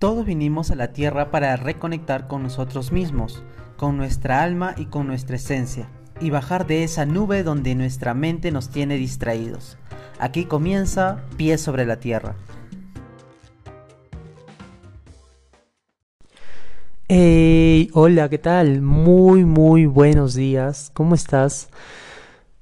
Todos 0.00 0.24
vinimos 0.24 0.70
a 0.70 0.76
la 0.76 0.94
Tierra 0.94 1.30
para 1.30 1.54
reconectar 1.56 2.26
con 2.26 2.42
nosotros 2.42 2.90
mismos, 2.90 3.42
con 3.76 3.98
nuestra 3.98 4.42
alma 4.42 4.74
y 4.78 4.86
con 4.86 5.06
nuestra 5.06 5.36
esencia, 5.36 5.90
y 6.22 6.30
bajar 6.30 6.66
de 6.66 6.84
esa 6.84 7.04
nube 7.04 7.42
donde 7.42 7.74
nuestra 7.74 8.14
mente 8.14 8.50
nos 8.50 8.70
tiene 8.70 8.96
distraídos. 8.96 9.76
Aquí 10.18 10.46
comienza 10.46 11.22
Pie 11.36 11.58
sobre 11.58 11.84
la 11.84 12.00
Tierra. 12.00 12.34
Hey, 17.06 17.90
hola, 17.92 18.30
¿qué 18.30 18.38
tal? 18.38 18.80
Muy, 18.80 19.44
muy 19.44 19.84
buenos 19.84 20.32
días. 20.32 20.90
¿Cómo 20.94 21.14
estás? 21.14 21.68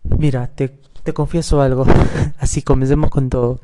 Mira, 0.03 0.49
te, 0.49 0.71
te 1.05 1.13
confieso 1.13 1.61
algo. 1.61 1.87
Así 2.41 2.63
comencemos 2.63 3.11
con 3.11 3.31
todo. 3.31 3.61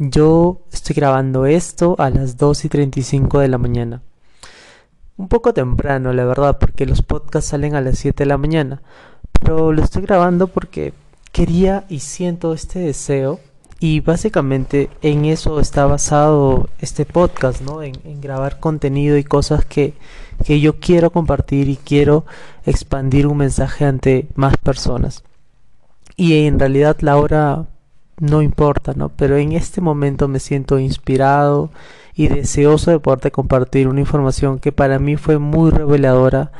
Yo 0.00 0.60
estoy 0.72 0.94
grabando 0.94 1.46
esto 1.46 1.96
a 1.98 2.08
las 2.10 2.36
2 2.36 2.66
y 2.66 2.68
35 2.68 3.40
de 3.40 3.48
la 3.48 3.58
mañana. 3.58 4.02
Un 5.16 5.26
poco 5.26 5.52
temprano, 5.52 6.12
la 6.12 6.24
verdad, 6.24 6.58
porque 6.60 6.86
los 6.86 7.02
podcasts 7.02 7.50
salen 7.50 7.74
a 7.74 7.80
las 7.80 7.98
7 7.98 8.22
de 8.22 8.28
la 8.28 8.38
mañana. 8.38 8.80
Pero 9.32 9.72
lo 9.72 9.82
estoy 9.82 10.02
grabando 10.02 10.46
porque 10.46 10.94
quería 11.32 11.84
y 11.88 11.98
siento 11.98 12.52
este 12.54 12.78
deseo 12.78 13.40
y 13.80 13.98
básicamente 13.98 14.88
en 15.02 15.24
eso 15.24 15.58
está 15.58 15.84
basado 15.86 16.68
este 16.78 17.04
podcast, 17.04 17.60
¿no? 17.62 17.82
En, 17.82 18.20
grabar 18.20 18.60
contenido 18.60 19.16
y 19.16 19.24
cosas 19.24 19.64
que, 19.64 19.94
que 20.44 20.60
yo 20.60 20.78
quiero 20.78 21.10
compartir 21.10 21.68
y 21.68 21.76
quiero 21.76 22.24
expandir 22.64 23.26
un 23.26 23.38
mensaje 23.38 23.84
ante 23.84 24.28
más 24.36 24.56
personas. 24.58 25.24
Y 26.14 26.46
en 26.46 26.60
realidad 26.60 26.96
la 27.00 27.16
hora 27.16 27.66
no 28.20 28.42
importa, 28.42 28.94
¿no? 28.94 29.10
Pero 29.10 29.36
en 29.36 29.52
este 29.52 29.80
momento 29.80 30.28
me 30.28 30.40
siento 30.40 30.78
inspirado 30.78 31.70
y 32.14 32.28
deseoso 32.28 32.90
de 32.90 33.00
poderte 33.00 33.30
compartir 33.30 33.88
una 33.88 34.00
información 34.00 34.58
que 34.58 34.72
para 34.72 34.98
mí 34.98 35.16
fue 35.16 35.38
muy 35.38 35.70
reveladora 35.70 36.52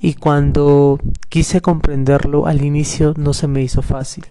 y 0.00 0.14
cuando 0.14 0.98
quise 1.28 1.60
comprenderlo 1.60 2.46
al 2.46 2.62
inicio 2.62 3.14
no 3.16 3.32
se 3.32 3.46
me 3.48 3.62
hizo 3.62 3.82
fácil. 3.82 4.26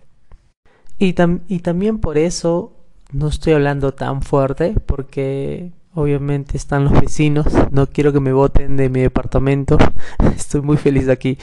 Y, 1.00 1.16
y 1.48 1.60
también 1.60 1.98
por 2.00 2.18
eso 2.18 2.74
no 3.12 3.28
estoy 3.28 3.54
hablando 3.54 3.94
tan 3.94 4.22
fuerte, 4.22 4.76
porque 4.86 5.72
obviamente 5.94 6.58
están 6.58 6.84
los 6.86 6.94
vecinos, 7.00 7.48
no 7.72 7.88
quiero 7.88 8.14
que 8.14 8.20
me 8.20 8.34
voten 8.34 8.78
de 8.78 8.90
mi 8.90 9.02
departamento, 9.02 9.78
estoy 10.36 10.62
muy 10.62 10.78
feliz 10.78 11.10
aquí. 11.10 11.38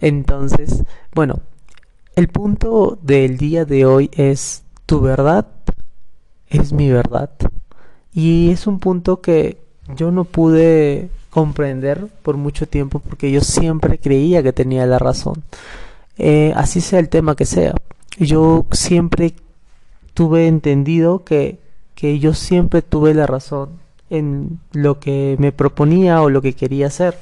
Entonces, 0.00 0.84
bueno, 1.14 1.40
el 2.16 2.28
punto 2.28 2.98
del 3.02 3.38
día 3.38 3.64
de 3.64 3.86
hoy 3.86 4.10
es 4.12 4.64
tu 4.86 5.00
verdad 5.00 5.46
es 6.52 6.72
mi 6.72 6.90
verdad. 6.90 7.30
Y 8.12 8.50
es 8.50 8.66
un 8.66 8.78
punto 8.78 9.20
que 9.20 9.58
yo 9.96 10.10
no 10.10 10.24
pude 10.24 11.08
comprender 11.30 12.06
por 12.22 12.36
mucho 12.36 12.68
tiempo 12.68 12.98
porque 12.98 13.32
yo 13.32 13.40
siempre 13.40 13.98
creía 13.98 14.42
que 14.42 14.52
tenía 14.52 14.86
la 14.86 14.98
razón. 14.98 15.42
Eh, 16.18 16.52
así 16.54 16.80
sea 16.80 16.98
el 16.98 17.08
tema 17.08 17.34
que 17.34 17.46
sea 17.46 17.74
yo 18.18 18.66
siempre 18.72 19.32
tuve 20.12 20.46
entendido 20.46 21.24
que, 21.24 21.58
que 21.94 22.18
yo 22.18 22.34
siempre 22.34 22.82
tuve 22.82 23.14
la 23.14 23.26
razón 23.26 23.70
en 24.10 24.60
lo 24.72 25.00
que 25.00 25.36
me 25.38 25.52
proponía 25.52 26.20
o 26.20 26.28
lo 26.28 26.42
que 26.42 26.52
quería 26.52 26.88
hacer. 26.88 27.16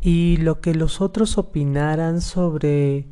Y 0.00 0.36
lo 0.38 0.60
que 0.60 0.74
los 0.74 1.00
otros 1.00 1.38
opinaran 1.38 2.20
sobre 2.20 3.08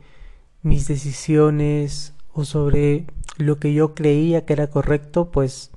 mis 0.63 0.87
decisiones 0.89 2.15
o 2.33 2.45
sobre 2.45 3.07
lo 3.39 3.59
que 3.59 3.73
yo 3.75 3.95
creía 3.95 4.45
que 4.45 4.53
era 4.53 4.69
correcto, 4.69 5.31
pues 5.31 5.71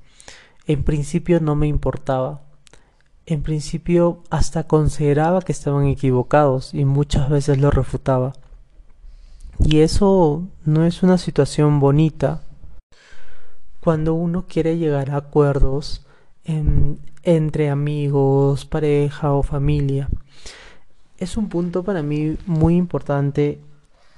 en 0.66 0.84
principio 0.84 1.40
no 1.40 1.56
me 1.56 1.66
importaba. 1.66 2.42
En 3.26 3.42
principio 3.42 4.22
hasta 4.30 4.66
consideraba 4.66 5.42
que 5.42 5.52
estaban 5.52 5.86
equivocados 5.86 6.74
y 6.74 6.84
muchas 6.84 7.28
veces 7.28 7.58
lo 7.58 7.70
refutaba. 7.70 8.32
Y 9.58 9.80
eso 9.80 10.48
no 10.64 10.84
es 10.84 11.02
una 11.02 11.18
situación 11.18 11.80
bonita 11.80 12.42
cuando 13.80 14.14
uno 14.14 14.46
quiere 14.48 14.78
llegar 14.78 15.10
a 15.10 15.16
acuerdos 15.16 16.06
entre 16.44 17.70
amigos, 17.70 18.64
pareja 18.64 19.32
o 19.32 19.42
familia. 19.42 20.08
Es 21.20 21.36
un 21.36 21.50
punto 21.50 21.84
para 21.84 22.02
mí 22.02 22.38
muy 22.46 22.76
importante 22.76 23.60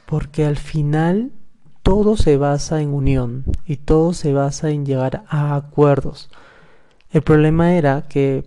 porque 0.07 0.47
al 0.47 0.57
final 0.57 1.33
todo 1.83 2.17
se 2.17 2.37
basa 2.37 2.81
en 2.81 2.95
unión 2.95 3.45
y 3.67 3.79
todo 3.79 4.13
se 4.13 4.33
basa 4.33 4.71
en 4.71 4.87
llegar 4.87 5.25
a 5.29 5.57
acuerdos. 5.57 6.31
El 7.11 7.23
problema 7.23 7.75
era 7.75 8.03
que 8.03 8.45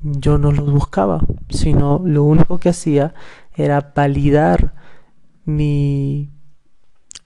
yo 0.00 0.38
no 0.38 0.52
los 0.52 0.72
buscaba, 0.72 1.20
sino 1.50 2.00
lo 2.02 2.24
único 2.24 2.56
que 2.56 2.70
hacía 2.70 3.12
era 3.54 3.92
validar 3.94 4.72
mi, 5.44 6.30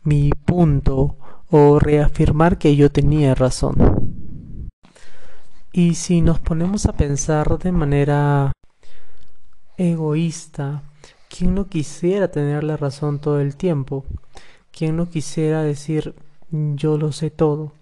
mi 0.02 0.30
punto 0.44 1.16
o 1.48 1.78
reafirmar 1.78 2.58
que 2.58 2.74
yo 2.74 2.90
tenía 2.90 3.36
razón. 3.36 4.68
Y 5.72 5.94
si 5.94 6.22
nos 6.22 6.40
ponemos 6.40 6.86
a 6.86 6.92
pensar 6.94 7.56
de 7.56 7.70
manera 7.70 8.50
egoísta, 9.78 10.82
¿quién 11.28 11.54
no 11.54 11.68
quisiera 11.68 12.28
tener 12.28 12.64
la 12.64 12.76
razón 12.76 13.18
todo 13.18 13.40
el 13.40 13.56
tiempo? 13.56 14.04
¿Quién 14.72 14.96
no 14.96 15.08
quisiera 15.08 15.62
decir 15.62 16.14
yo 16.50 16.98
lo 16.98 17.12
sé 17.12 17.30
todo? 17.30 17.72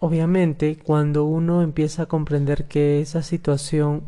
Obviamente, 0.00 0.78
cuando 0.78 1.24
uno 1.24 1.62
empieza 1.62 2.04
a 2.04 2.06
comprender 2.06 2.66
que 2.68 3.00
esa 3.00 3.22
situación 3.22 4.02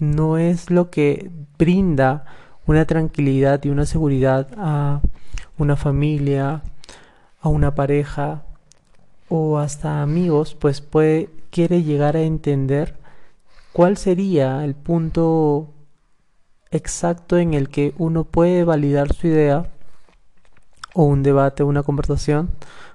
no 0.00 0.38
es 0.38 0.70
lo 0.70 0.90
que 0.90 1.30
brinda 1.58 2.24
una 2.66 2.84
tranquilidad 2.84 3.62
y 3.64 3.68
una 3.68 3.86
seguridad 3.86 4.48
a 4.56 5.00
una 5.56 5.76
familia, 5.76 6.62
a 7.40 7.48
una 7.48 7.74
pareja 7.74 8.42
o 9.28 9.58
hasta 9.58 10.02
amigos, 10.02 10.54
pues 10.54 10.80
puede 10.80 11.30
quiere 11.50 11.82
llegar 11.82 12.16
a 12.16 12.22
entender 12.22 12.99
cuál 13.72 13.96
sería 13.96 14.64
el 14.64 14.74
punto 14.74 15.72
exacto 16.70 17.38
en 17.38 17.54
el 17.54 17.68
que 17.68 17.94
uno 17.98 18.24
puede 18.24 18.64
validar 18.64 19.12
su 19.12 19.26
idea 19.26 19.70
o 20.94 21.04
un 21.04 21.22
debate 21.22 21.62
una 21.62 21.82
conversación 21.82 22.50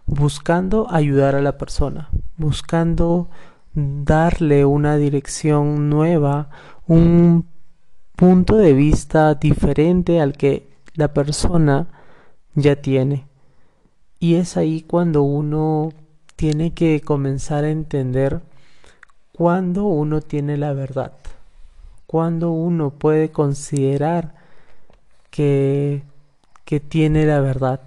buscando 0.05 0.87
ayudar 0.91 1.35
a 1.35 1.41
la 1.41 1.57
persona, 1.57 2.09
buscando 2.37 3.29
darle 3.73 4.65
una 4.65 4.97
dirección 4.97 5.89
nueva, 5.89 6.49
un 6.87 7.47
punto 8.15 8.55
de 8.55 8.73
vista 8.73 9.35
diferente 9.35 10.21
al 10.21 10.33
que 10.33 10.69
la 10.93 11.13
persona 11.13 11.87
ya 12.53 12.77
tiene. 12.77 13.27
Y 14.19 14.35
es 14.35 14.55
ahí 14.57 14.81
cuando 14.81 15.23
uno 15.23 15.91
tiene 16.35 16.73
que 16.73 17.01
comenzar 17.01 17.65
a 17.65 17.69
entender 17.69 18.41
cuando 19.35 19.83
uno 19.83 20.21
tiene 20.21 20.55
la 20.55 20.71
verdad, 20.71 21.11
cuando 22.07 22.51
uno 22.51 22.91
puede 22.91 23.31
considerar 23.31 24.33
que, 25.29 26.03
que 26.63 26.79
tiene 26.79 27.25
la 27.25 27.41
verdad. 27.41 27.81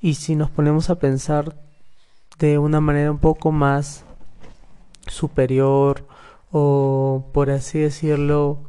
Y 0.00 0.14
si 0.14 0.36
nos 0.36 0.48
ponemos 0.48 0.88
a 0.88 0.94
pensar 0.94 1.54
de 2.38 2.56
una 2.56 2.80
manera 2.80 3.10
un 3.10 3.18
poco 3.18 3.52
más 3.52 4.06
superior 5.06 6.06
o 6.50 7.26
por 7.34 7.50
así 7.50 7.80
decirlo 7.80 8.60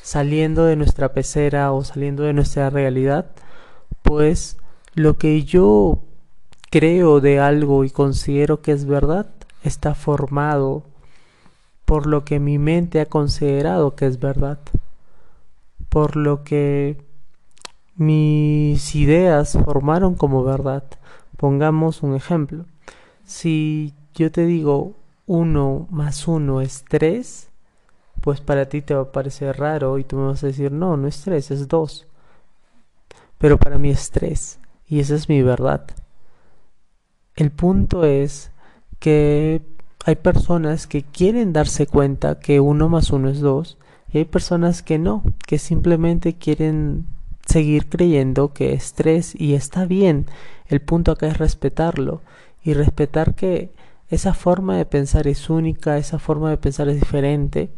saliendo 0.00 0.64
de 0.64 0.76
nuestra 0.76 1.12
pecera 1.12 1.70
o 1.72 1.84
saliendo 1.84 2.22
de 2.22 2.32
nuestra 2.32 2.70
realidad, 2.70 3.26
pues 4.02 4.56
lo 4.94 5.18
que 5.18 5.44
yo 5.44 5.98
creo 6.70 7.20
de 7.20 7.40
algo 7.40 7.84
y 7.84 7.90
considero 7.90 8.62
que 8.62 8.72
es 8.72 8.86
verdad 8.86 9.26
está 9.62 9.94
formado 9.94 10.84
por 11.84 12.06
lo 12.06 12.24
que 12.24 12.38
mi 12.38 12.58
mente 12.58 13.00
ha 13.00 13.06
considerado 13.06 13.94
que 13.96 14.06
es 14.06 14.20
verdad, 14.20 14.58
por 15.88 16.16
lo 16.16 16.44
que 16.44 17.02
mis 17.96 18.94
ideas 18.94 19.58
formaron 19.64 20.14
como 20.14 20.44
verdad. 20.44 20.84
Pongamos 21.36 22.02
un 22.02 22.14
ejemplo. 22.14 22.66
Si 23.24 23.94
yo 24.14 24.30
te 24.30 24.46
digo 24.46 24.94
uno 25.26 25.86
más 25.90 26.28
uno 26.28 26.60
es 26.60 26.84
tres, 26.88 27.48
pues 28.20 28.40
para 28.40 28.68
ti 28.68 28.82
te 28.82 28.94
va 28.94 29.02
a 29.02 29.12
parecer 29.12 29.58
raro 29.58 29.98
y 29.98 30.04
tú 30.04 30.16
me 30.16 30.26
vas 30.26 30.44
a 30.44 30.48
decir, 30.48 30.72
no, 30.72 30.96
no 30.96 31.08
es 31.08 31.22
tres, 31.22 31.50
es 31.50 31.68
dos. 31.68 32.06
Pero 33.38 33.58
para 33.58 33.78
mí 33.78 33.90
es 33.90 34.10
tres 34.10 34.58
y 34.86 35.00
esa 35.00 35.14
es 35.14 35.28
mi 35.28 35.42
verdad. 35.42 35.86
El 37.34 37.50
punto 37.50 38.04
es 38.04 38.50
que 38.98 39.62
hay 40.04 40.16
personas 40.16 40.86
que 40.86 41.02
quieren 41.02 41.52
darse 41.52 41.86
cuenta 41.86 42.40
que 42.40 42.60
uno 42.60 42.88
más 42.88 43.10
uno 43.10 43.28
es 43.28 43.40
dos 43.40 43.78
y 44.12 44.18
hay 44.18 44.24
personas 44.24 44.82
que 44.82 44.98
no, 44.98 45.22
que 45.46 45.58
simplemente 45.58 46.34
quieren 46.34 47.06
seguir 47.46 47.88
creyendo 47.88 48.52
que 48.52 48.72
es 48.72 48.92
tres 48.92 49.34
y 49.38 49.54
está 49.54 49.86
bien. 49.86 50.26
El 50.66 50.80
punto 50.80 51.12
acá 51.12 51.28
es 51.28 51.38
respetarlo 51.38 52.22
y 52.62 52.74
respetar 52.74 53.34
que 53.34 53.72
esa 54.08 54.34
forma 54.34 54.76
de 54.76 54.86
pensar 54.86 55.26
es 55.26 55.50
única, 55.50 55.98
esa 55.98 56.18
forma 56.18 56.50
de 56.50 56.56
pensar 56.56 56.88
es 56.88 56.98
diferente 56.98 57.70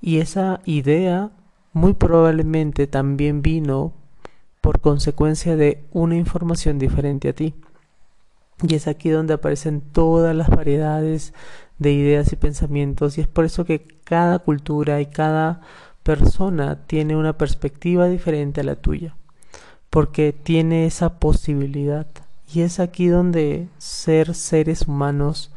y 0.00 0.18
esa 0.18 0.60
idea 0.64 1.30
muy 1.72 1.94
probablemente 1.94 2.86
también 2.86 3.42
vino 3.42 3.92
por 4.60 4.80
consecuencia 4.80 5.56
de 5.56 5.84
una 5.92 6.16
información 6.16 6.78
diferente 6.78 7.28
a 7.28 7.32
ti. 7.34 7.54
Y 8.62 8.74
es 8.74 8.86
aquí 8.86 9.10
donde 9.10 9.34
aparecen 9.34 9.80
todas 9.80 10.34
las 10.34 10.48
variedades 10.48 11.34
de 11.78 11.92
ideas 11.92 12.32
y 12.32 12.36
pensamientos 12.36 13.18
y 13.18 13.22
es 13.22 13.26
por 13.26 13.44
eso 13.44 13.64
que 13.64 13.86
cada 14.04 14.38
cultura 14.38 15.00
y 15.00 15.06
cada 15.06 15.60
persona 16.02 16.86
tiene 16.86 17.16
una 17.16 17.36
perspectiva 17.36 18.06
diferente 18.06 18.60
a 18.60 18.64
la 18.64 18.76
tuya, 18.76 19.16
porque 19.90 20.32
tiene 20.32 20.86
esa 20.86 21.18
posibilidad. 21.18 22.06
Y 22.52 22.60
es 22.60 22.78
aquí 22.78 23.08
donde 23.08 23.68
ser 23.78 24.34
seres 24.34 24.82
humanos 24.82 25.50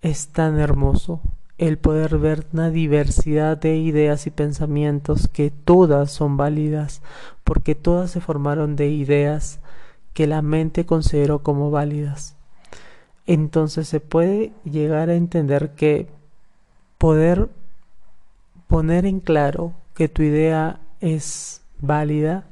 es 0.00 0.28
tan 0.28 0.58
hermoso, 0.58 1.20
el 1.58 1.76
poder 1.76 2.18
ver 2.18 2.46
una 2.52 2.70
diversidad 2.70 3.58
de 3.58 3.76
ideas 3.76 4.28
y 4.28 4.30
pensamientos 4.30 5.26
que 5.26 5.50
todas 5.50 6.12
son 6.12 6.36
válidas, 6.36 7.02
porque 7.42 7.74
todas 7.74 8.12
se 8.12 8.20
formaron 8.20 8.76
de 8.76 8.88
ideas 8.90 9.58
que 10.18 10.26
la 10.26 10.42
mente 10.42 10.84
consideró 10.84 11.44
como 11.44 11.70
válidas. 11.70 12.34
Entonces 13.24 13.86
se 13.86 14.00
puede 14.00 14.50
llegar 14.64 15.10
a 15.10 15.14
entender 15.14 15.76
que 15.76 16.08
poder 16.98 17.50
poner 18.66 19.06
en 19.06 19.20
claro 19.20 19.74
que 19.94 20.08
tu 20.08 20.22
idea 20.22 20.80
es 21.00 21.62
válida, 21.78 22.48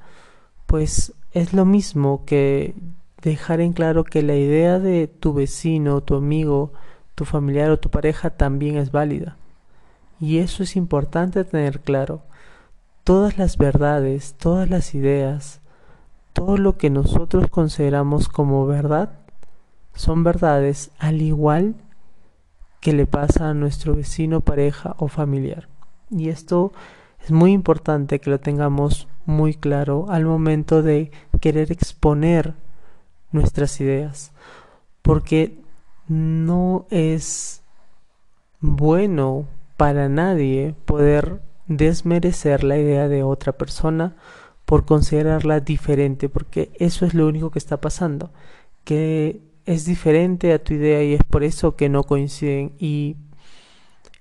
pues 0.66 1.12
es 1.32 1.54
lo 1.54 1.64
mismo 1.64 2.24
que 2.24 2.76
dejar 3.20 3.60
en 3.60 3.72
claro 3.72 4.04
que 4.04 4.22
la 4.22 4.36
idea 4.36 4.78
de 4.78 5.08
tu 5.08 5.34
vecino, 5.34 6.02
tu 6.02 6.14
amigo, 6.14 6.72
tu 7.16 7.24
familiar 7.24 7.72
o 7.72 7.80
tu 7.80 7.90
pareja 7.90 8.30
también 8.30 8.76
es 8.76 8.92
válida. 8.92 9.38
Y 10.20 10.38
eso 10.38 10.62
es 10.62 10.76
importante 10.76 11.42
tener 11.42 11.80
claro. 11.80 12.22
Todas 13.02 13.38
las 13.38 13.58
verdades, 13.58 14.36
todas 14.38 14.70
las 14.70 14.94
ideas, 14.94 15.62
todo 16.36 16.58
lo 16.58 16.76
que 16.76 16.90
nosotros 16.90 17.48
consideramos 17.48 18.28
como 18.28 18.66
verdad, 18.66 19.10
son 19.94 20.22
verdades 20.22 20.90
al 20.98 21.22
igual 21.22 21.76
que 22.80 22.92
le 22.92 23.06
pasa 23.06 23.48
a 23.48 23.54
nuestro 23.54 23.96
vecino, 23.96 24.42
pareja 24.42 24.94
o 24.98 25.08
familiar. 25.08 25.66
Y 26.10 26.28
esto 26.28 26.72
es 27.24 27.30
muy 27.30 27.52
importante 27.52 28.20
que 28.20 28.28
lo 28.28 28.38
tengamos 28.38 29.08
muy 29.24 29.54
claro 29.54 30.10
al 30.10 30.26
momento 30.26 30.82
de 30.82 31.10
querer 31.40 31.72
exponer 31.72 32.52
nuestras 33.32 33.80
ideas, 33.80 34.30
porque 35.00 35.58
no 36.06 36.84
es 36.90 37.62
bueno 38.60 39.46
para 39.78 40.10
nadie 40.10 40.74
poder 40.84 41.40
desmerecer 41.66 42.62
la 42.62 42.76
idea 42.76 43.08
de 43.08 43.22
otra 43.22 43.52
persona 43.52 44.16
por 44.66 44.84
considerarla 44.84 45.60
diferente, 45.60 46.28
porque 46.28 46.70
eso 46.78 47.06
es 47.06 47.14
lo 47.14 47.26
único 47.26 47.50
que 47.50 47.58
está 47.58 47.80
pasando, 47.80 48.30
que 48.84 49.40
es 49.64 49.84
diferente 49.84 50.52
a 50.52 50.62
tu 50.62 50.74
idea 50.74 51.02
y 51.02 51.14
es 51.14 51.22
por 51.24 51.44
eso 51.44 51.76
que 51.76 51.88
no 51.88 52.04
coinciden 52.04 52.72
y 52.78 53.16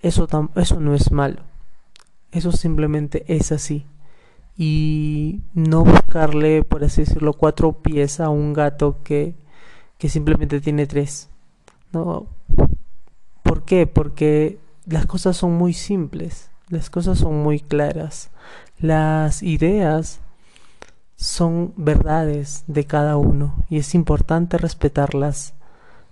eso, 0.01 0.27
eso 0.56 0.80
no 0.80 0.94
es 0.94 1.12
malo. 1.12 1.42
Eso 2.31 2.51
simplemente 2.51 3.25
es 3.27 3.51
así. 3.51 3.86
Y 4.57 5.42
no 5.53 5.83
buscarle, 5.83 6.63
por 6.63 6.83
así 6.83 7.01
decirlo, 7.01 7.33
cuatro 7.33 7.81
pies 7.81 8.19
a 8.19 8.30
un 8.30 8.53
gato 8.53 8.98
que, 9.03 9.36
que 9.98 10.09
simplemente 10.09 10.62
tiene 10.62 10.86
tres. 10.86 11.30
¿No? 11.91 12.27
¿Por 13.41 13.63
qué? 13.63 13.88
Porque 13.88 14.59
las 14.86 15.06
cosas 15.06 15.38
son 15.38 15.53
muy 15.53 15.74
simples, 15.74 16.51
las 16.69 16.89
cosas 16.89 17.18
son 17.19 17.41
muy 17.41 17.59
claras. 17.59 18.30
Las 18.80 19.44
ideas 19.44 20.21
son 21.15 21.73
verdades 21.77 22.63
de 22.67 22.85
cada 22.85 23.17
uno 23.17 23.56
y 23.69 23.77
es 23.77 23.95
importante 23.95 24.57
respetarlas. 24.57 25.53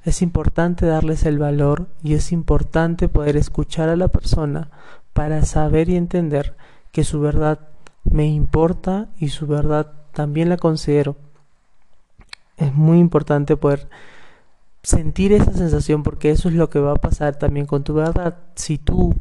Es 0.03 0.21
importante 0.21 0.85
darles 0.85 1.25
el 1.25 1.37
valor 1.37 1.87
y 2.01 2.13
es 2.13 2.31
importante 2.31 3.07
poder 3.07 3.37
escuchar 3.37 3.89
a 3.89 3.95
la 3.95 4.09
persona 4.09 4.69
para 5.13 5.45
saber 5.45 5.89
y 5.89 5.95
entender 5.95 6.55
que 6.91 7.03
su 7.03 7.21
verdad 7.21 7.59
me 8.03 8.27
importa 8.27 9.07
y 9.17 9.29
su 9.29 9.47
verdad 9.47 9.93
también 10.13 10.49
la 10.49 10.57
considero. 10.57 11.15
Es 12.57 12.73
muy 12.73 12.99
importante 12.99 13.55
poder 13.55 13.89
sentir 14.83 15.31
esa 15.31 15.53
sensación 15.53 16.03
porque 16.03 16.31
eso 16.31 16.49
es 16.49 16.55
lo 16.55 16.69
que 16.69 16.79
va 16.79 16.91
a 16.91 16.95
pasar 16.95 17.37
también 17.37 17.65
con 17.65 17.83
tu 17.83 17.93
verdad. 17.93 18.37
Si 18.55 18.77
tú 18.77 19.15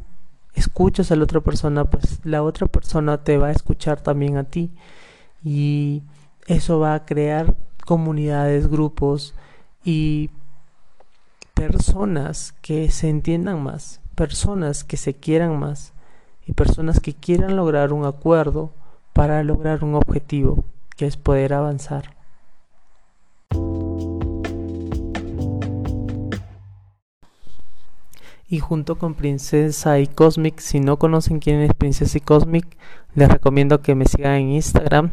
escuchas 0.53 1.11
a 1.11 1.15
la 1.15 1.23
otra 1.23 1.39
persona, 1.39 1.85
pues 1.85 2.19
la 2.23 2.43
otra 2.43 2.67
persona 2.67 3.23
te 3.23 3.37
va 3.37 3.47
a 3.47 3.51
escuchar 3.51 4.01
también 4.01 4.37
a 4.37 4.43
ti 4.43 4.71
y 5.43 6.03
eso 6.47 6.79
va 6.79 6.95
a 6.95 7.05
crear 7.05 7.55
comunidades, 7.85 8.67
grupos 8.67 9.33
y 9.83 10.29
personas 11.53 12.53
que 12.61 12.89
se 12.91 13.09
entiendan 13.09 13.61
más 13.61 14.01
personas 14.13 14.83
que 14.83 14.97
se 14.97 15.13
quieran 15.13 15.59
más 15.59 15.93
y 16.45 16.53
personas 16.53 16.99
que 16.99 17.13
quieran 17.13 17.55
lograr 17.55 17.93
un 17.93 18.05
acuerdo 18.05 18.71
para 19.13 19.43
lograr 19.43 19.83
un 19.83 19.95
objetivo, 19.95 20.63
que 20.95 21.05
es 21.05 21.17
poder 21.17 21.53
avanzar. 21.53 22.12
Y 28.47 28.59
junto 28.59 28.97
con 28.97 29.13
Princesa 29.15 29.99
y 29.99 30.07
Cosmic, 30.07 30.59
si 30.59 30.79
no 30.79 30.97
conocen 30.97 31.39
quién 31.39 31.61
es 31.61 31.73
Princesa 31.73 32.17
y 32.17 32.21
Cosmic, 32.21 32.77
les 33.15 33.29
recomiendo 33.29 33.81
que 33.81 33.95
me 33.95 34.05
sigan 34.05 34.33
en 34.33 34.51
Instagram, 34.51 35.11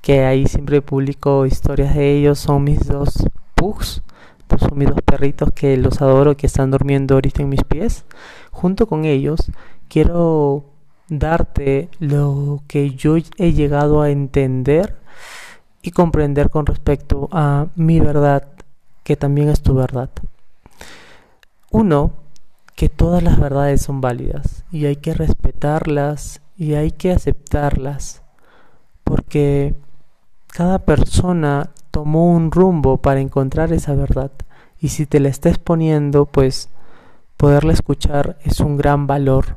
que 0.00 0.24
ahí 0.24 0.46
siempre 0.46 0.82
publico 0.82 1.46
historias 1.46 1.94
de 1.94 2.16
ellos, 2.16 2.38
son 2.38 2.64
mis 2.64 2.86
dos 2.86 3.24
pugs 3.54 4.02
son 4.58 4.78
mis 4.78 4.88
dos 4.88 5.02
perritos 5.02 5.52
que 5.52 5.76
los 5.76 6.00
adoro, 6.00 6.36
que 6.36 6.46
están 6.46 6.70
durmiendo 6.70 7.14
ahorita 7.14 7.42
en 7.42 7.48
mis 7.48 7.64
pies. 7.64 8.04
Junto 8.52 8.86
con 8.86 9.04
ellos, 9.04 9.50
quiero 9.88 10.64
darte 11.08 11.88
lo 11.98 12.62
que 12.66 12.90
yo 12.90 13.16
he 13.16 13.52
llegado 13.52 14.02
a 14.02 14.10
entender 14.10 14.96
y 15.82 15.90
comprender 15.90 16.50
con 16.50 16.66
respecto 16.66 17.28
a 17.32 17.66
mi 17.76 18.00
verdad, 18.00 18.48
que 19.02 19.16
también 19.16 19.48
es 19.48 19.60
tu 19.60 19.74
verdad. 19.74 20.10
Uno, 21.70 22.12
que 22.76 22.90
todas 22.90 23.22
las 23.22 23.40
verdades 23.40 23.80
son 23.80 24.00
válidas 24.00 24.64
y 24.70 24.84
hay 24.84 24.96
que 24.96 25.14
respetarlas 25.14 26.42
y 26.56 26.74
hay 26.74 26.92
que 26.92 27.10
aceptarlas, 27.10 28.22
porque 29.02 29.74
cada 30.48 30.78
persona 30.80 31.70
tomó 31.90 32.30
un 32.30 32.50
rumbo 32.50 32.98
para 32.98 33.20
encontrar 33.20 33.72
esa 33.72 33.94
verdad. 33.94 34.30
Y 34.78 34.88
si 34.88 35.06
te 35.06 35.20
la 35.20 35.30
estás 35.30 35.58
poniendo, 35.58 36.26
pues 36.26 36.68
poderla 37.38 37.72
escuchar 37.72 38.38
es 38.44 38.60
un 38.60 38.76
gran 38.76 39.06
valor. 39.06 39.56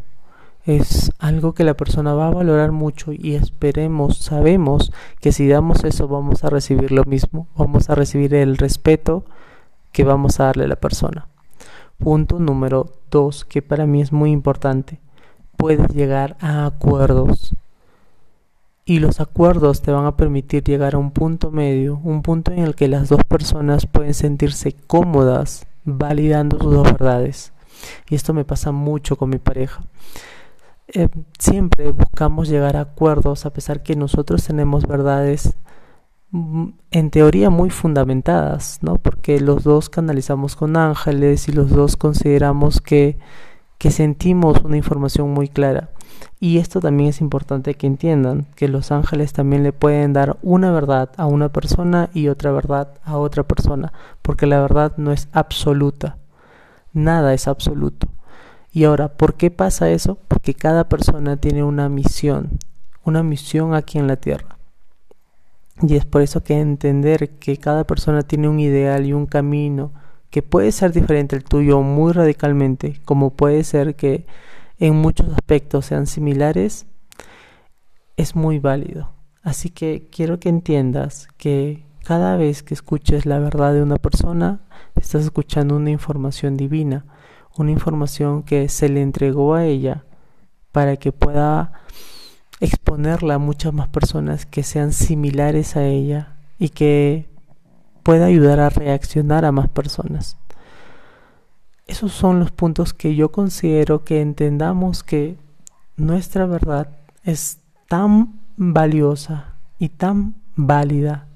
Es 0.66 1.12
algo 1.20 1.54
que 1.54 1.64
la 1.66 1.74
persona 1.74 2.14
va 2.14 2.28
a 2.28 2.34
valorar 2.34 2.72
mucho 2.72 3.12
y 3.12 3.36
esperemos, 3.36 4.18
sabemos 4.18 4.94
que 5.20 5.32
si 5.34 5.48
damos 5.48 5.84
eso 5.84 6.08
vamos 6.08 6.44
a 6.44 6.50
recibir 6.50 6.92
lo 6.92 7.04
mismo, 7.04 7.48
vamos 7.58 7.90
a 7.90 7.96
recibir 7.96 8.34
el 8.34 8.58
respeto 8.58 9.26
que 9.92 10.04
vamos 10.04 10.40
a 10.40 10.46
darle 10.46 10.66
a 10.66 10.68
la 10.68 10.76
persona. 10.76 11.28
Punto 12.00 12.40
número 12.40 12.88
dos, 13.12 13.46
que 13.46 13.62
para 13.62 13.86
mí 13.86 14.02
es 14.02 14.12
muy 14.12 14.32
importante. 14.32 15.00
Puedes 15.58 15.94
llegar 15.94 16.38
a 16.40 16.66
acuerdos 16.66 17.54
y 18.86 19.00
los 19.00 19.20
acuerdos 19.20 19.84
te 19.84 19.92
van 19.92 20.08
a 20.08 20.18
permitir 20.18 20.64
llegar 20.64 20.96
a 20.96 20.98
un 20.98 21.12
punto 21.12 21.52
medio, 21.52 22.02
un 22.04 22.24
punto 22.24 22.52
en 22.52 22.60
el 22.60 22.74
que 22.74 22.88
las 22.88 23.10
dos 23.10 23.24
personas 23.24 23.86
pueden 23.86 24.16
sentirse 24.16 24.74
cómodas 24.74 25.68
validando 25.84 26.58
sus 26.58 26.74
dos 26.74 26.92
verdades. 26.92 27.54
Y 28.10 28.16
esto 28.16 28.34
me 28.34 28.46
pasa 28.46 28.72
mucho 28.72 29.16
con 29.16 29.30
mi 29.30 29.38
pareja. 29.38 29.84
Eh, 30.88 31.08
siempre 31.38 31.92
buscamos 31.92 32.50
llegar 32.50 32.78
a 32.78 32.82
acuerdos 32.82 33.46
a 33.46 33.54
pesar 33.54 33.84
que 33.84 33.96
nosotros 33.96 34.44
tenemos 34.44 34.88
verdades 34.88 35.56
en 36.32 37.10
teoría 37.10 37.50
muy 37.50 37.70
fundamentadas, 37.70 38.80
¿no? 38.82 38.96
Porque 38.96 39.40
los 39.40 39.64
dos 39.64 39.90
canalizamos 39.90 40.56
con 40.56 40.78
ángeles 40.78 41.48
y 41.50 41.52
los 41.52 41.70
dos 41.72 41.98
consideramos 41.98 42.82
que, 42.82 43.18
que 43.78 43.92
sentimos 43.92 44.62
una 44.64 44.78
información 44.78 45.32
muy 45.32 45.48
clara. 45.48 45.90
Y 46.40 46.58
esto 46.58 46.80
también 46.80 47.10
es 47.10 47.22
importante 47.22 47.74
que 47.74 47.88
entiendan, 47.88 48.46
que 48.56 48.68
los 48.68 48.92
ángeles 48.92 49.34
también 49.34 49.64
le 49.64 49.74
pueden 49.74 50.14
dar 50.14 50.38
una 50.42 50.72
verdad 50.72 51.10
a 51.18 51.26
una 51.26 51.50
persona 51.50 52.10
y 52.14 52.28
otra 52.28 52.52
verdad 52.52 52.94
a 53.04 53.18
otra 53.18 53.44
persona, 53.44 53.92
porque 54.22 54.46
la 54.46 54.62
verdad 54.62 54.94
no 54.98 55.12
es 55.12 55.28
absoluta, 55.32 56.18
nada 56.94 57.34
es 57.34 57.48
absoluto. 57.48 58.08
Y 58.72 58.84
ahora, 58.84 59.10
¿por 59.10 59.34
qué 59.34 59.50
pasa 59.50 59.90
eso? 59.90 60.18
Porque 60.28 60.54
cada 60.54 60.88
persona 60.88 61.38
tiene 61.38 61.64
una 61.64 61.90
misión, 61.90 62.60
una 63.04 63.24
misión 63.24 63.74
aquí 63.74 63.98
en 63.98 64.08
la 64.08 64.18
tierra. 64.18 64.59
Y 65.82 65.96
es 65.96 66.06
por 66.06 66.22
eso 66.22 66.44
que 66.44 66.60
entender 66.60 67.38
que 67.40 67.58
cada 67.58 67.86
persona 67.86 68.22
tiene 68.24 68.50
un 68.50 68.60
ideal 68.60 69.06
y 69.06 69.14
un 69.14 69.26
camino 69.26 69.94
que 70.30 70.44
puede 70.44 70.72
ser 70.72 70.92
diferente 70.92 71.36
al 71.36 71.44
tuyo 71.44 71.82
muy 71.82 72.12
radicalmente, 72.14 73.02
como 73.06 73.32
puede 73.32 73.64
ser 73.64 73.96
que 73.96 74.26
en 74.78 74.96
muchos 74.96 75.30
aspectos 75.30 75.86
sean 75.86 76.08
similares, 76.08 76.86
es 78.18 78.36
muy 78.36 78.60
válido. 78.60 79.12
Así 79.42 79.70
que 79.70 80.10
quiero 80.12 80.40
que 80.40 80.50
entiendas 80.50 81.28
que 81.38 81.86
cada 82.04 82.38
vez 82.38 82.64
que 82.64 82.74
escuches 82.74 83.26
la 83.26 83.40
verdad 83.40 83.74
de 83.74 83.82
una 83.82 83.98
persona, 83.98 84.62
estás 84.96 85.24
escuchando 85.24 85.76
una 85.76 85.92
información 85.92 86.58
divina, 86.58 87.06
una 87.58 87.72
información 87.72 88.44
que 88.44 88.70
se 88.70 88.90
le 88.90 89.02
entregó 89.02 89.54
a 89.54 89.66
ella 89.66 90.06
para 90.72 90.98
que 90.98 91.12
pueda 91.12 91.74
exponerla 92.60 93.36
a 93.36 93.40
muchas 93.40 93.74
más 93.74 93.88
personas 93.88 94.46
que 94.46 94.64
sean 94.64 94.92
similares 94.92 95.76
a 95.76 95.86
ella 95.86 96.36
y 96.58 96.70
que 96.70 97.30
pueda 98.04 98.26
ayudar 98.26 98.60
a 98.60 98.70
reaccionar 98.70 99.46
a 99.46 99.52
más 99.52 99.70
personas. 99.70 100.38
Esos 101.88 102.12
son 102.12 102.40
los 102.40 102.52
puntos 102.52 102.94
que 102.94 103.16
yo 103.16 103.32
considero 103.32 104.04
que 104.04 104.22
entendamos 104.22 105.04
que 105.04 105.38
nuestra 105.98 106.46
verdad 106.46 106.98
es 107.24 107.60
tan 107.88 108.42
valiosa 108.58 109.56
y 109.80 109.90
tan 109.90 110.36
válida 110.56 111.28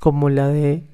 como 0.00 0.30
la 0.30 0.48
de 0.48 0.88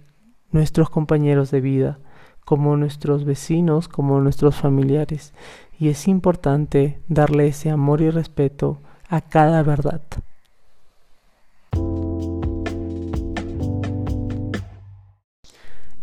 nuestros 0.50 0.90
compañeros 0.90 1.50
de 1.50 1.60
vida, 1.60 1.98
como 2.44 2.76
nuestros 2.76 3.24
vecinos, 3.24 3.88
como 3.88 4.20
nuestros 4.20 4.56
familiares. 4.56 5.34
Y 5.78 5.88
es 5.88 6.08
importante 6.08 7.00
darle 7.08 7.48
ese 7.48 7.70
amor 7.70 8.00
y 8.00 8.10
respeto 8.10 8.80
a 9.08 9.20
cada 9.20 9.62
verdad. 9.62 10.02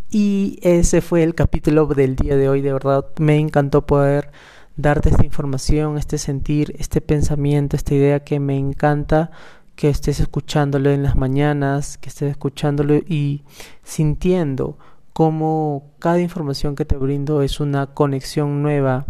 Y 0.09 0.59
ese 0.61 1.01
fue 1.01 1.23
el 1.23 1.33
capítulo 1.33 1.87
del 1.87 2.15
día 2.15 2.37
de 2.37 2.47
hoy. 2.47 2.61
De 2.61 2.71
verdad 2.71 3.05
me 3.17 3.37
encantó 3.37 3.87
poder 3.87 4.31
darte 4.77 5.09
esta 5.09 5.25
información, 5.25 5.97
este 5.97 6.19
sentir, 6.19 6.75
este 6.77 7.01
pensamiento, 7.01 7.75
esta 7.75 7.95
idea 7.95 8.23
que 8.23 8.39
me 8.39 8.57
encanta 8.57 9.31
que 9.75 9.89
estés 9.89 10.19
escuchándolo 10.19 10.91
en 10.91 11.01
las 11.01 11.15
mañanas, 11.15 11.97
que 11.97 12.09
estés 12.09 12.29
escuchándolo 12.29 12.95
y 12.95 13.43
sintiendo 13.81 14.77
cómo 15.13 15.91
cada 15.99 16.19
información 16.19 16.75
que 16.75 16.85
te 16.85 16.95
brindo 16.95 17.41
es 17.41 17.59
una 17.59 17.87
conexión 17.87 18.61
nueva 18.61 19.05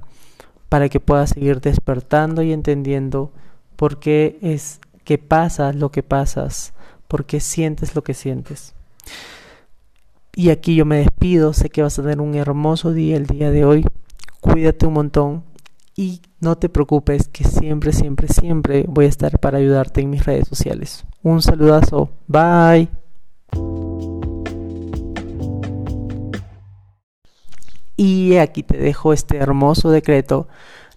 para 0.69 0.89
que 0.89 0.99
puedas 0.99 1.31
seguir 1.31 1.59
despertando 1.59 2.41
y 2.43 2.53
entendiendo 2.53 3.31
por 3.75 3.99
qué 3.99 4.37
es 4.41 4.79
que 5.03 5.17
pasa 5.17 5.73
lo 5.73 5.91
que 5.91 6.03
pasas, 6.03 6.73
por 7.07 7.25
qué 7.25 7.39
sientes 7.39 7.95
lo 7.95 8.03
que 8.03 8.13
sientes. 8.13 8.73
Y 10.35 10.49
aquí 10.49 10.75
yo 10.75 10.85
me 10.85 10.97
despido, 10.97 11.53
sé 11.53 11.69
que 11.69 11.83
vas 11.83 11.99
a 11.99 12.01
tener 12.01 12.21
un 12.21 12.35
hermoso 12.35 12.91
día 12.91 13.17
el 13.17 13.27
día 13.27 13.51
de 13.51 13.65
hoy. 13.65 13.85
Cuídate 14.41 14.87
un 14.87 14.93
montón 14.93 15.43
y 15.95 16.21
no 16.39 16.57
te 16.57 16.69
preocupes 16.69 17.27
que 17.27 17.43
siempre, 17.43 17.93
siempre, 17.93 18.27
siempre 18.27 18.85
voy 18.87 19.05
a 19.05 19.09
estar 19.09 19.39
para 19.39 19.59
ayudarte 19.59 20.01
en 20.01 20.09
mis 20.09 20.25
redes 20.25 20.47
sociales. 20.47 21.05
Un 21.21 21.41
saludazo. 21.41 22.09
Bye. 22.27 22.89
Y 27.95 28.37
aquí 28.37 28.63
te 28.63 28.77
dejo 28.77 29.13
este 29.13 29.37
hermoso 29.37 29.91
decreto. 29.91 30.47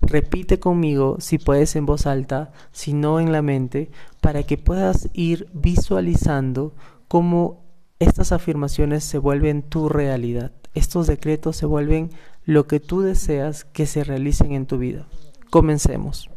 Repite 0.01 0.59
conmigo 0.59 1.17
si 1.21 1.39
puedes 1.39 1.75
en 1.77 1.87
voz 1.87 2.07
alta, 2.07 2.53
si 2.73 2.93
no 2.93 3.19
en 3.21 3.33
la 3.33 3.43
mente, 3.43 3.91
para 4.21 4.43
que 4.43 4.59
puedas 4.59 5.09
ir 5.15 5.49
visualizando 5.53 6.75
cómo 7.09 7.65
estas 7.99 8.33
afirmaciones 8.33 9.05
se 9.05 9.19
vuelven 9.19 9.63
tu 9.63 9.89
realidad. 9.89 10.53
Estos 10.75 11.07
decretos 11.07 11.57
se 11.57 11.67
vuelven 11.67 12.11
lo 12.45 12.67
que 12.67 12.81
tú 12.81 13.01
deseas 13.01 13.65
que 13.65 13.87
se 13.87 14.05
realicen 14.05 14.53
en 14.53 14.67
tu 14.67 14.79
vida. 14.79 15.07
Comencemos. 15.51 16.31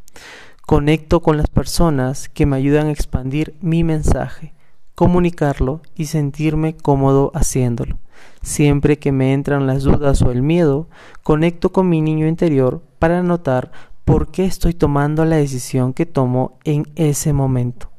Conecto 0.66 1.22
con 1.22 1.38
las 1.38 1.48
personas 1.48 2.30
que 2.30 2.46
me 2.46 2.56
ayudan 2.56 2.88
a 2.88 2.92
expandir 2.92 3.56
mi 3.60 3.84
mensaje, 3.84 4.54
comunicarlo 4.96 5.82
y 5.96 6.06
sentirme 6.06 6.78
cómodo 6.78 7.32
haciéndolo. 7.34 8.00
Siempre 8.42 9.00
que 9.00 9.12
me 9.12 9.34
entran 9.34 9.68
las 9.68 9.84
dudas 9.84 10.22
o 10.22 10.32
el 10.32 10.42
miedo, 10.42 10.88
conecto 11.24 11.72
con 11.72 11.90
mi 11.90 12.02
niño 12.02 12.28
interior 12.28 12.82
para 12.98 13.22
notar 13.24 13.72
por 14.06 14.32
qué 14.32 14.46
estoy 14.46 14.74
tomando 14.74 15.26
la 15.26 15.36
decisión 15.36 15.94
que 15.94 16.06
tomo 16.06 16.58
en 16.64 16.88
ese 16.96 17.34
momento. 17.34 17.90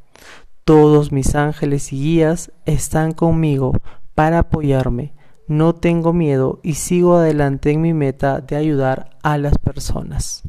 Todos 0.65 1.13
mis 1.13 1.35
ángeles 1.35 1.93
y 1.93 2.01
guías 2.01 2.53
están 2.65 3.13
conmigo 3.13 3.73
para 4.15 4.41
apoyarme. 4.41 5.13
No 5.47 5.75
tengo 5.75 6.13
miedo 6.13 6.61
y 6.63 6.75
sigo 6.75 7.17
adelante 7.17 7.71
en 7.71 7.81
mi 7.81 7.93
meta 7.93 8.41
de 8.41 8.57
ayudar 8.57 9.19
a 9.23 9.37
las 9.39 9.59
personas. 9.59 10.43